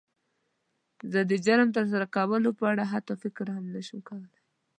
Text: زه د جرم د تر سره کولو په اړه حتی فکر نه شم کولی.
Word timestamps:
زه 1.11 1.19
د 1.29 1.31
جرم 1.45 1.69
د 1.69 1.73
تر 1.77 1.85
سره 1.91 2.05
کولو 2.15 2.49
په 2.59 2.65
اړه 2.71 2.83
حتی 2.93 3.13
فکر 3.23 3.45
نه 3.73 3.81
شم 3.87 3.99
کولی. 4.09 4.35